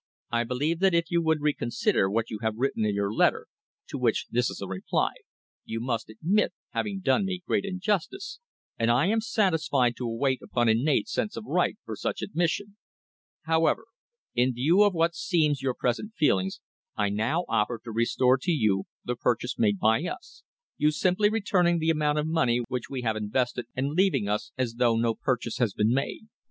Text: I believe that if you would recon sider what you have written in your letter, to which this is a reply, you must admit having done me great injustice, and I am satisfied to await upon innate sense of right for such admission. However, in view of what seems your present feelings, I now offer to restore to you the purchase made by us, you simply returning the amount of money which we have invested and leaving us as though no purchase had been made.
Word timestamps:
I 0.31 0.45
believe 0.45 0.79
that 0.79 0.95
if 0.95 1.11
you 1.11 1.21
would 1.21 1.41
recon 1.41 1.69
sider 1.69 2.09
what 2.09 2.31
you 2.31 2.39
have 2.41 2.55
written 2.57 2.83
in 2.85 2.95
your 2.95 3.13
letter, 3.13 3.45
to 3.89 3.99
which 3.99 4.25
this 4.31 4.49
is 4.49 4.59
a 4.59 4.65
reply, 4.65 5.11
you 5.63 5.79
must 5.79 6.09
admit 6.09 6.55
having 6.71 7.01
done 7.01 7.23
me 7.23 7.43
great 7.45 7.65
injustice, 7.65 8.39
and 8.79 8.89
I 8.89 9.05
am 9.05 9.21
satisfied 9.21 9.95
to 9.97 10.07
await 10.07 10.41
upon 10.41 10.67
innate 10.69 11.07
sense 11.07 11.37
of 11.37 11.45
right 11.45 11.77
for 11.85 11.95
such 11.95 12.23
admission. 12.23 12.77
However, 13.43 13.85
in 14.33 14.55
view 14.55 14.81
of 14.81 14.95
what 14.95 15.13
seems 15.13 15.61
your 15.61 15.75
present 15.75 16.15
feelings, 16.15 16.61
I 16.95 17.09
now 17.09 17.45
offer 17.47 17.79
to 17.83 17.91
restore 17.91 18.37
to 18.39 18.51
you 18.51 18.85
the 19.05 19.15
purchase 19.15 19.59
made 19.59 19.77
by 19.77 20.03
us, 20.05 20.41
you 20.77 20.89
simply 20.89 21.29
returning 21.29 21.77
the 21.77 21.91
amount 21.91 22.17
of 22.17 22.25
money 22.25 22.61
which 22.69 22.89
we 22.89 23.03
have 23.03 23.15
invested 23.15 23.67
and 23.75 23.89
leaving 23.91 24.27
us 24.27 24.51
as 24.57 24.73
though 24.79 24.95
no 24.97 25.13
purchase 25.13 25.59
had 25.59 25.69
been 25.77 25.93
made. 25.93 26.23